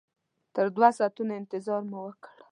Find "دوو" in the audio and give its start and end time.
0.75-0.89